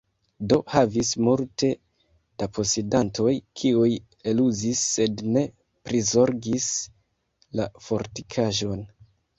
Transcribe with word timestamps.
Do, 0.51 0.55
havis 0.75 1.11
multe 1.27 1.69
da 2.43 2.47
posedantoj, 2.59 3.35
kiuj 3.61 3.93
eluzis 4.33 4.83
sed 4.97 5.25
ne 5.37 5.47
prizorgis 5.91 6.73
la 7.61 7.71
fortikaĵon. 7.91 8.89